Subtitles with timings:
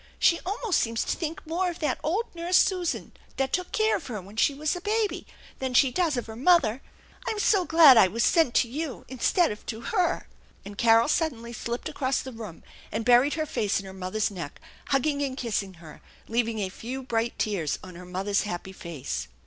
[0.17, 4.07] She almost seems to think more of that old nurse Susan that took care of
[4.07, 5.27] her when she was a baby
[5.59, 6.81] than she does of .her mother.
[7.27, 10.27] I'm so glad I was sent to you instead of to her!"
[10.65, 14.59] And Carol suddenly slipped across the room and buried her face in her mother's neck,
[14.87, 19.27] hugging and kissing her, leaving a few bright tears on her mother's happy face.